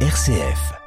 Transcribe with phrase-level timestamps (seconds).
[0.00, 0.85] RCF.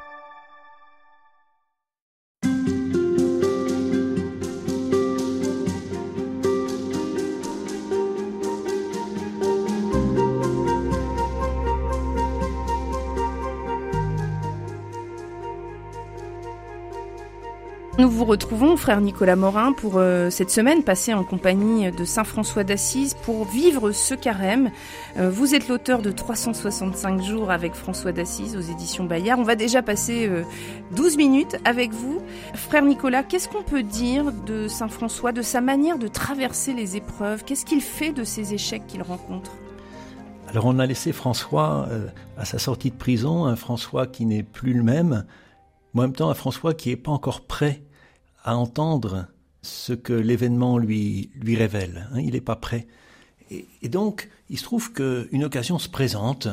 [18.00, 22.24] Nous vous retrouvons, frère Nicolas Morin, pour euh, cette semaine passée en compagnie de Saint
[22.24, 24.70] François d'Assise pour vivre ce carême.
[25.18, 29.38] Euh, vous êtes l'auteur de 365 jours avec François d'Assise aux éditions Bayard.
[29.38, 30.44] On va déjà passer euh,
[30.96, 32.22] 12 minutes avec vous.
[32.54, 36.96] Frère Nicolas, qu'est-ce qu'on peut dire de Saint François, de sa manière de traverser les
[36.96, 37.44] épreuves?
[37.44, 39.50] Qu'est-ce qu'il fait de ces échecs qu'il rencontre?
[40.48, 42.06] Alors on a laissé François euh,
[42.38, 45.26] à sa sortie de prison, un François qui n'est plus le même,
[45.92, 47.82] mais en même temps un François qui n'est pas encore prêt
[48.44, 49.26] à entendre
[49.62, 52.08] ce que l'événement lui, lui révèle.
[52.12, 52.86] hein, il n'est pas prêt.
[53.50, 56.48] Et, donc, il se trouve qu'une occasion se présente.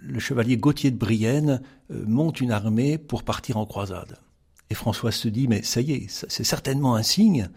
[0.00, 4.18] Le chevalier Gauthier de Brienne euh, monte une armée pour partir en croisade.
[4.70, 7.50] Et François se dit, mais ça y est, c'est certainement un signe,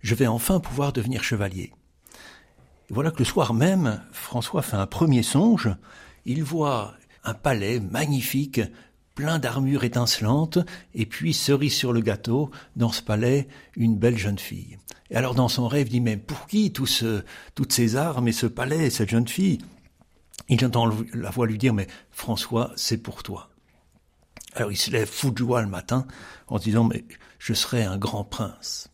[0.00, 1.72] je vais enfin pouvoir devenir chevalier.
[2.88, 5.74] Et voilà que le soir même, François fait un premier songe.
[6.24, 8.60] Il voit un palais magnifique,
[9.14, 10.58] plein d'armures étincelantes,
[10.94, 14.78] et puis, cerise sur le gâteau, dans ce palais, une belle jeune fille.
[15.10, 17.22] Et alors, dans son rêve, il dit, mais pour qui tout ce,
[17.54, 19.58] toutes ces armes et ce palais et cette jeune fille?
[20.48, 23.50] Il entend la voix lui dire, mais François, c'est pour toi.
[24.54, 26.06] Alors, il se lève fou de joie le matin,
[26.48, 27.04] en se disant, mais
[27.38, 28.88] je serai un grand prince.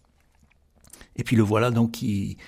[1.17, 2.39] Et puis le voilà donc qui,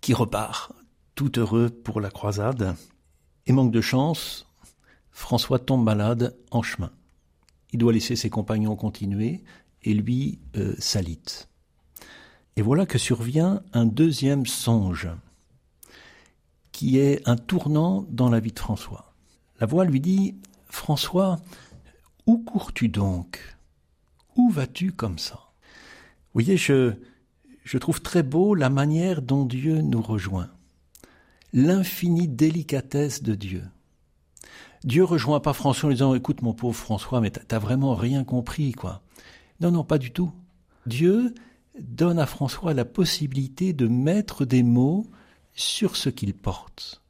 [0.00, 0.72] qui repart,
[1.14, 2.76] tout heureux pour la croisade.
[3.46, 4.46] Et manque de chance,
[5.12, 6.90] François tombe malade en chemin.
[7.76, 9.44] Il doit laisser ses compagnons continuer
[9.82, 11.46] et lui euh, s'alite.
[12.56, 15.10] Et voilà que survient un deuxième songe,
[16.72, 19.12] qui est un tournant dans la vie de François.
[19.60, 20.36] La voix lui dit
[20.70, 21.38] François,
[22.24, 23.40] où cours-tu donc?
[24.36, 25.50] Où vas-tu comme ça?
[26.32, 26.94] Vous voyez, je,
[27.62, 30.48] je trouve très beau la manière dont Dieu nous rejoint,
[31.52, 33.64] l'infinie délicatesse de Dieu.
[34.86, 38.22] Dieu rejoint pas François en lui disant écoute mon pauvre François mais t'as vraiment rien
[38.22, 39.02] compris quoi.
[39.60, 40.30] Non non pas du tout.
[40.86, 41.34] Dieu
[41.80, 45.04] donne à François la possibilité de mettre des mots
[45.54, 47.02] sur ce qu'il porte.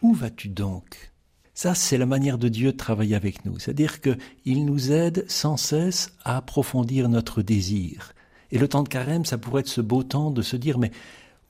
[0.00, 1.12] Où vas-tu donc?
[1.52, 4.16] Ça c'est la manière de Dieu de travailler avec nous, c'est-à-dire que
[4.46, 8.14] il nous aide sans cesse à approfondir notre désir.
[8.50, 10.92] Et le temps de carême, ça pourrait être ce beau temps de se dire mais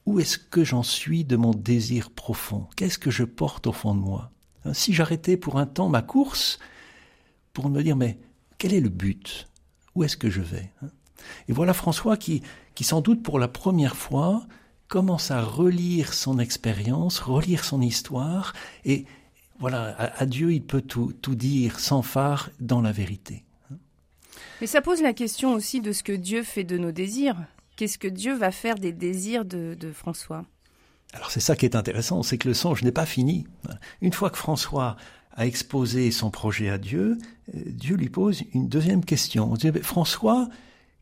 [0.07, 2.67] où est-ce que j'en suis de mon désir profond?
[2.75, 4.33] Qu'est-ce que je porte au fond de moi?
[4.75, 6.59] Si j'arrêtais pour un temps ma course
[7.53, 8.19] pour me dire mais
[8.59, 9.49] quel est le but?
[9.95, 10.73] Où est-ce que je vais?
[10.83, 10.89] Hein.
[11.49, 12.43] Et voilà François qui,
[12.75, 14.47] qui sans doute pour la première fois
[14.89, 18.53] commence à relire son expérience, relire son histoire
[18.85, 19.05] et
[19.59, 23.45] voilà, à, Dieu il peut tout, tout dire sans phare dans la vérité.
[24.61, 27.37] Mais ça pose la question aussi de ce que Dieu fait de nos désirs.
[27.77, 30.45] Qu'est-ce que Dieu va faire des désirs de, de François?
[31.15, 33.47] Alors c'est ça qui est intéressant, c'est que le songe n'est pas fini.
[34.01, 34.97] Une fois que François
[35.33, 37.17] a exposé son projet à Dieu,
[37.55, 39.51] euh, Dieu lui pose une deuxième question.
[39.51, 40.49] On dit, François,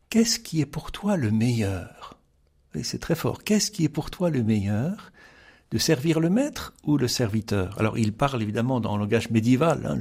[0.09, 2.17] qu'est-ce qui est pour toi le meilleur?
[2.75, 3.43] Et c'est très fort.
[3.43, 5.11] Qu'est-ce qui est pour toi le meilleur?
[5.71, 7.75] De servir le maître ou le serviteur?
[7.77, 9.85] Alors il parle évidemment dans le langage médiéval.
[9.85, 9.97] hein,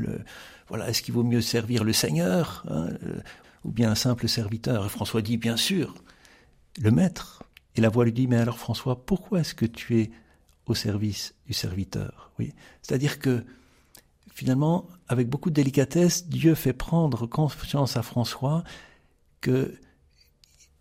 [0.68, 3.20] voilà, est-ce qu'il vaut mieux servir le Seigneur hein, euh,
[3.64, 4.86] ou bien un simple serviteur?
[4.86, 5.94] Et François dit bien sûr
[6.80, 7.42] le maître.
[7.76, 10.10] Et la voix lui dit mais alors François, pourquoi est-ce que tu es
[10.66, 12.32] au service du serviteur?
[12.38, 13.44] Oui, c'est-à-dire que
[14.32, 18.64] finalement, avec beaucoup de délicatesse, Dieu fait prendre conscience à François
[19.40, 19.74] que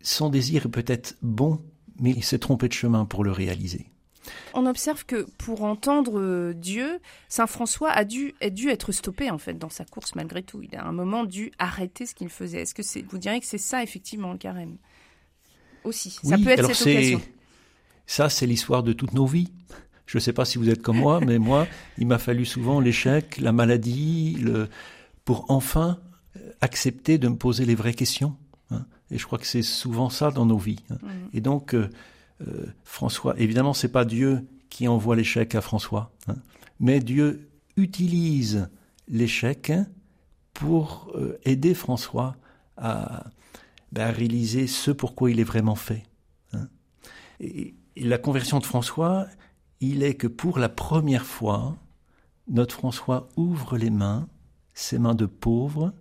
[0.00, 1.60] son désir est peut-être bon,
[1.98, 3.86] mais il s'est trompé de chemin pour le réaliser.
[4.54, 9.38] On observe que pour entendre euh, Dieu, Saint François a dû, dû être stoppé en
[9.38, 10.62] fait dans sa course malgré tout.
[10.62, 12.62] Il a un moment dû arrêter ce qu'il faisait.
[12.62, 14.78] Est-ce que vous diriez que c'est ça effectivement le carême?
[15.86, 17.20] Aussi, ça Oui, peut être alors cette occasion.
[18.06, 19.52] Ça, c'est l'histoire de toutes nos vies.
[20.06, 21.66] Je ne sais pas si vous êtes comme moi, mais moi,
[21.98, 24.68] il m'a fallu souvent l'échec, la maladie, le...
[25.24, 25.98] pour enfin
[26.60, 28.36] accepter de me poser les vraies questions.
[28.70, 28.86] hein.
[29.10, 30.82] Et je crois que c'est souvent ça dans nos vies.
[30.90, 30.98] hein.
[31.32, 31.88] Et donc, euh,
[32.46, 36.36] euh, François, évidemment, c'est pas Dieu qui envoie l'échec à François, hein,
[36.80, 38.68] mais Dieu utilise
[39.08, 39.72] l'échec
[40.54, 42.36] pour euh, aider François
[42.76, 43.24] à,
[43.96, 46.02] ben, à réaliser ce pourquoi il est vraiment fait.
[46.52, 46.68] hein.
[47.40, 49.26] Et, la conversion de François,
[49.80, 51.78] il est que pour la première fois,
[52.46, 54.28] notre François ouvre les mains,
[54.74, 55.94] ses mains de pauvre,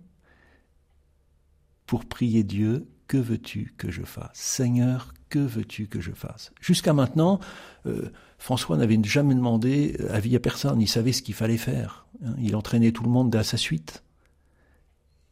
[1.86, 4.32] pour prier Dieu, que veux-tu que je fasse?
[4.34, 6.52] Seigneur, que veux-tu que je fasse?
[6.60, 7.40] Jusqu'à maintenant,
[7.86, 12.08] euh, François n'avait jamais demandé avis à personne, il savait ce qu'il fallait faire.
[12.26, 12.36] hein.
[12.40, 14.04] Il entraînait tout le monde à sa suite.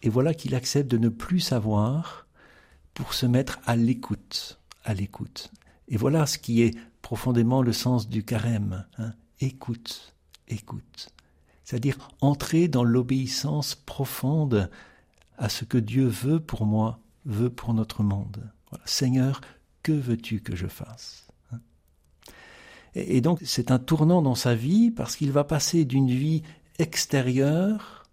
[0.01, 2.23] et voilà qu'il accepte de ne plus savoir
[2.93, 5.51] pour se mettre à l'écoute, à l'écoute.
[5.87, 8.85] Et voilà ce qui est profondément le sens du carême.
[8.97, 9.13] Hein.
[9.39, 10.15] Écoute,
[10.47, 11.09] écoute.
[11.63, 14.69] C'est-à-dire entrer dans l'obéissance profonde
[15.37, 18.49] à ce que Dieu veut pour moi, veut pour notre monde.
[18.85, 19.41] Seigneur,
[19.81, 21.59] que veux-tu que je fasse hein?
[22.95, 26.43] et, donc c'est un tournant dans sa vie parce qu'il va passer d'une vie
[26.79, 28.07] extérieure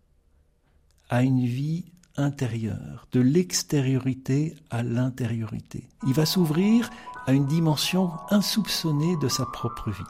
[1.09, 5.89] à une vie intérieure, de l'extériorité à l'intériorité.
[6.07, 6.91] Il va s'ouvrir
[7.27, 10.05] à une dimension insoupçonnée de sa propre vie.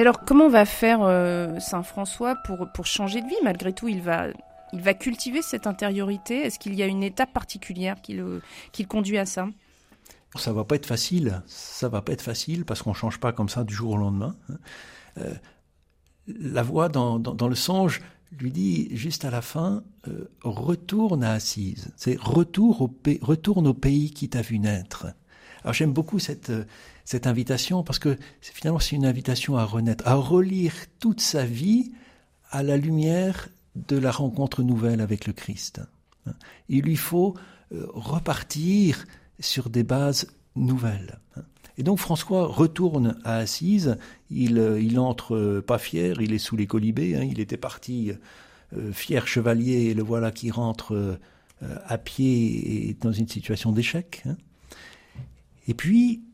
[0.00, 3.36] alors, comment va faire euh, Saint François pour, pour changer de vie?
[3.42, 4.26] Malgré tout, il va,
[4.72, 6.40] il va cultiver cette intériorité.
[6.40, 8.42] Est-ce qu'il y a une étape particulière qui le,
[8.72, 9.46] qui conduit à ça?
[10.36, 11.42] Ça va pas être facile.
[11.46, 14.36] Ça va pas être facile parce qu'on change pas comme ça du jour au lendemain.
[14.48, 14.56] Hein.
[15.18, 15.34] Euh,
[16.26, 18.00] la voix dans, le songe
[18.38, 21.92] lui dit juste à la fin euh, retourne à Assise.
[21.96, 25.06] C'est retourne au pays qui t'a vu naître.
[25.62, 26.52] Alors j'aime beaucoup cette
[27.04, 31.92] cette invitation parce que finalement c'est une invitation à renaître, à relire toute sa vie
[32.50, 35.80] à la lumière de la rencontre nouvelle avec le Christ.
[36.68, 37.34] Il lui faut
[37.72, 39.04] euh, repartir
[39.40, 41.18] sur des bases nouvelles.
[41.76, 43.96] Et donc François retourne à Assise,
[44.30, 47.24] il, euh, il entre euh, pas fier, il est sous les colibés, hein.
[47.24, 48.12] il était parti
[48.92, 51.16] fier chevalier, et le voilà qui rentre
[51.86, 54.24] à pied et dans une situation d'échec.
[54.26, 54.36] Hein.
[55.68, 56.24] Et puis,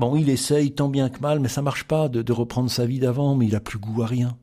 [0.00, 3.00] Bon, il essaye tant bien que mal, mais ça marche pas de, reprendre sa vie
[3.00, 4.34] d'avant, mais il a plus goût à rien.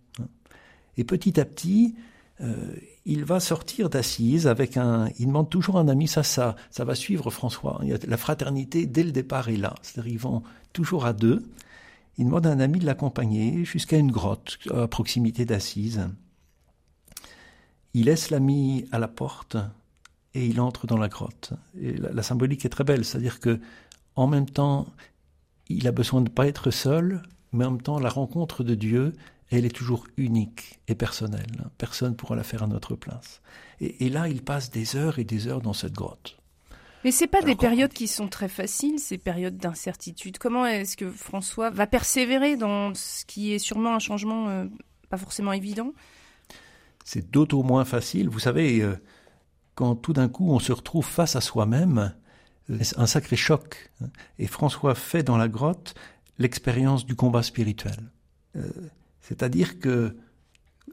[0.97, 1.95] Et petit à petit,
[2.41, 2.75] euh,
[3.09, 5.09] il va sortir d'assises avec un.
[5.17, 7.81] Il demande toujours un ami, ça, ça, ça va suivre François.
[8.05, 9.75] la fraternité dès le départ est là.
[9.81, 10.43] C'est-à-dire ils vont
[10.73, 11.49] toujours à deux.
[12.17, 16.09] Il demande à un ami de l'accompagner jusqu'à une grotte à proximité d'Assise.
[17.93, 19.55] Il laisse l'ami à la porte
[20.33, 21.53] et il entre dans la grotte.
[21.75, 23.61] La symbolique est très belle, c'est-à-dire que
[24.15, 24.85] en même temps,
[25.69, 27.21] il a besoin de ne pas être seul,
[27.53, 29.13] mais en même temps, la rencontre de Dieu,
[29.49, 31.69] elle est toujours unique et personnelle.
[31.77, 33.41] Personne ne pourra la faire à notre place.
[33.79, 36.37] Et, là, il passe des heures et des heures dans cette grotte.
[37.03, 40.37] Mais c'est pas des périodes qui sont très faciles, ces périodes d'incertitude.
[40.39, 44.65] Comment est-ce que François va persévérer dans ce qui est sûrement un changement euh,
[45.09, 45.93] pas forcément évident?
[47.05, 48.27] C'est d'autant moins facile.
[48.27, 48.97] Vous savez, euh,
[49.75, 52.13] quand tout d'un coup on se retrouve face à soi-même,
[52.97, 53.91] un sacré choc.
[54.39, 55.93] Et François fait dans la grotte
[56.39, 58.11] l'expérience du combat spirituel.
[59.27, 60.15] Euh, c'est-à-dire que,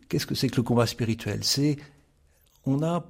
[0.08, 1.40] qu'est-ce que c'est que le combat spirituel?
[1.42, 1.76] C'est,
[2.64, 3.06] on a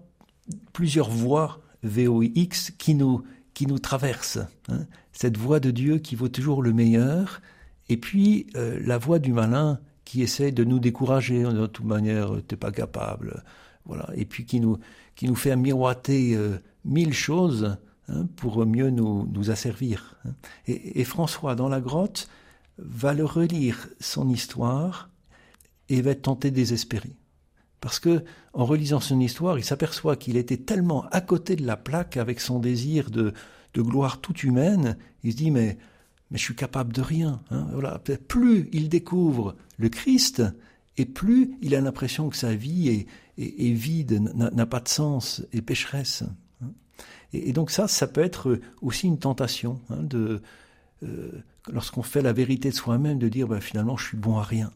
[0.73, 3.23] plusieurs voies VOX qui nous,
[3.55, 4.41] qui nous traversent.
[4.69, 4.87] Hein.
[5.13, 7.41] Cette voie de Dieu qui vaut toujours le meilleur,
[7.89, 12.33] et puis euh, la voie du malin qui essaie de nous décourager, de toute manière,
[12.47, 13.43] t'es pas capable,
[13.87, 14.79] voilà, et puis qui nous,
[15.15, 17.77] qui nous fait miroiter euh, mille choses
[18.09, 20.17] Hein, pour mieux nous, nous asservir.
[20.27, 20.33] Hein.
[20.67, 22.29] Et, François, dans la grotte,
[22.77, 25.09] va le relire son histoire
[25.89, 27.17] et va être tenté de désespérer.
[27.81, 31.77] Parce que, en relisant son histoire, il s'aperçoit qu'il était tellement à côté de la
[31.77, 33.35] plaque avec son désir de,
[33.75, 35.77] de gloire toute humaine, il se dit, mais,
[36.31, 37.43] mais je suis capable de rien.
[37.51, 38.01] Hein, voilà.
[38.29, 40.43] Plus il découvre le Christ,
[40.97, 43.07] et plus il a l'impression que sa vie
[43.37, 46.23] est, vide, n'a pas de sens, est pécheresse.
[47.33, 50.41] Et, donc ça, ça peut être aussi une tentation hein, de
[51.03, 54.43] euh, lorsqu'on fait la vérité de soi-même, de dire bah, finalement je suis bon à
[54.43, 54.71] rien.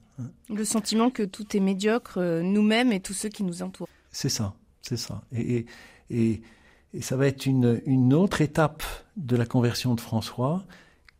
[0.49, 3.89] Le sentiment que tout est médiocre, euh, nous-mêmes et tous ceux qui nous entourent.
[4.11, 5.23] C'est ça, c'est ça.
[5.33, 5.67] Et,
[6.11, 6.43] et,
[6.93, 8.83] et, ça va être une, une autre étape
[9.17, 10.65] de la conversion de François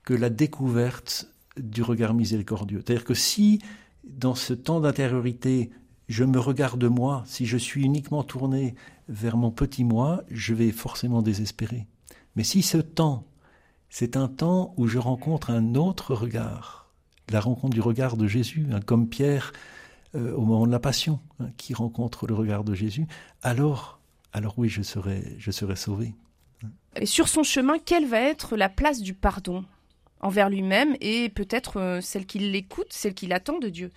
[0.03, 2.83] que la découverte du regard miséricordieux.
[2.85, 3.61] C'est-à-dire que si
[4.05, 5.71] dans ce temps d'intériorité,
[6.09, 8.75] je me regarde moi, si je suis uniquement tourné
[9.09, 11.87] vers mon petit moi, je vais forcément désespérer.
[12.37, 13.27] Mais si ce temps,
[13.91, 16.88] c'est un temps où je rencontre un autre regard,
[17.31, 19.53] la rencontre du regard de Jésus, hein, comme Pierre
[20.15, 23.07] euh, au moment de la Passion, hein, qui rencontre le regard de Jésus,
[23.43, 24.01] alors,
[24.33, 26.15] alors oui, je serai, je serai sauvé.
[26.97, 29.65] Et sur son chemin, quelle va être la place du pardon
[30.21, 33.93] envers lui-même et peut-être euh, celle qui l'écoute, celle qui l'attend de Dieu?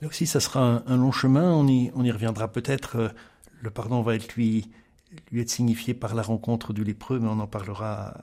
[0.00, 1.52] Là aussi, ça sera un, long chemin.
[1.52, 2.96] On y, on y reviendra peut-être.
[2.96, 3.08] Euh,
[3.60, 4.70] le pardon va être lui,
[5.32, 8.22] lui être signifié par la rencontre du lépreux, mais on en parlera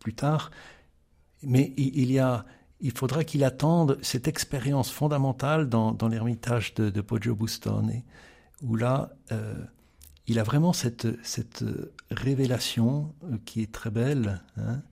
[0.00, 0.50] plus tard.
[1.46, 2.44] Mais il, y a,
[2.80, 8.02] il faudra qu'il attende cette expérience fondamentale dans, l'ermitage de, Poggio Bustone,
[8.62, 9.54] où là, euh,
[10.26, 11.06] il a vraiment cette,
[12.10, 14.82] révélation euh, qui est très belle, hein,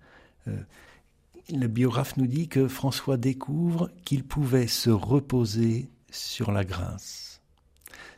[1.52, 7.40] le biographe nous dit que François découvre qu'il pouvait se reposer sur la grâce.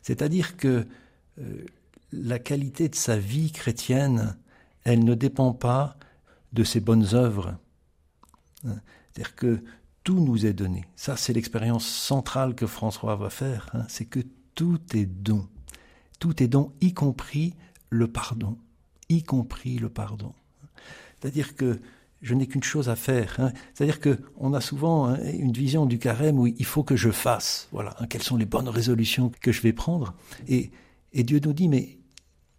[0.03, 0.87] C'est-à-dire que
[2.23, 4.37] la qualité de sa vie chrétienne,
[4.85, 5.97] elle ne dépend pas
[6.53, 7.59] de ses bonnes œuvres.
[8.65, 9.63] C'est-à-dire que
[10.05, 10.85] tout nous est donné.
[10.97, 13.71] Ça, c'est l'expérience centrale que François va faire.
[13.73, 13.87] Hein.
[13.89, 14.21] C'est que
[14.55, 15.49] tout est don.
[16.21, 17.55] Tout est don, y compris
[17.91, 18.59] le pardon.
[19.09, 20.33] Y compris le pardon.
[21.21, 21.81] C'est-à-dire que
[22.21, 23.37] je n'ai qu'une chose à faire.
[23.39, 23.53] Hein.
[23.73, 27.11] C'est-à-dire que on a souvent hein, une vision du carême où il faut que je
[27.11, 27.69] fasse.
[27.73, 30.15] Voilà, quelles sont les bonnes résolutions que je vais prendre.
[30.49, 30.71] Et,
[31.13, 31.99] et Dieu nous dit, mais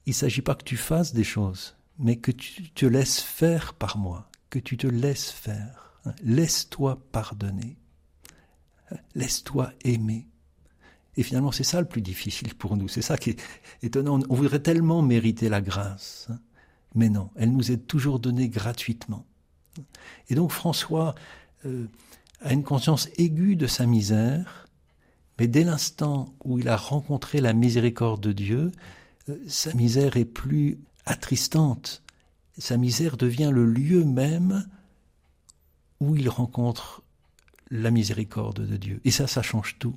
[0.06, 3.74] il ne s'agit pas que tu fasses des choses, mais que tu te laisses faire
[3.74, 5.85] par moi, que tu te laisses faire.
[6.24, 7.78] Laisse-toi pardonner.
[9.16, 10.28] Laisse-toi aimer.
[11.18, 12.88] Et finalement, c'est ça le plus difficile pour nous.
[12.88, 13.42] C'est ça qui est
[13.82, 14.20] étonnant.
[14.30, 16.28] On voudrait tellement mériter la grâce.
[16.30, 16.40] Hein.
[16.94, 19.26] Mais non, elle nous est toujours donnée gratuitement.
[20.30, 21.14] Et donc François
[21.66, 21.88] euh,
[22.42, 24.68] a une conscience aiguë de sa misère,
[25.38, 28.72] mais dès l'instant où il a rencontré la miséricorde de Dieu,
[29.28, 32.02] euh, sa misère est plus attristante.
[32.58, 34.66] Sa misère devient le lieu même
[36.00, 37.02] où il rencontre
[37.72, 39.02] la miséricorde de Dieu.
[39.06, 39.96] Et ça, ça change tout.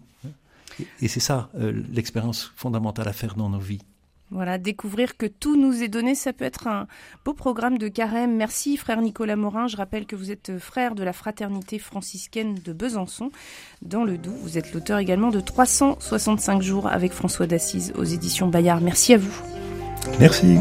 [1.00, 3.82] Et c'est ça euh, l'expérience fondamentale à faire dans nos vies.
[4.30, 6.86] Voilà, découvrir que tout nous est donné, ça peut être un
[7.24, 8.36] beau programme de carême.
[8.36, 9.68] Merci frère Nicolas Morin.
[9.68, 13.30] Je rappelle que vous êtes frère de la fraternité franciscaine de Besançon,
[13.80, 14.36] dans le Doubs.
[14.42, 18.82] Vous êtes l'auteur également de 365 jours avec François d'Assise aux éditions Bayard.
[18.82, 19.42] Merci à vous.
[20.20, 20.58] Merci.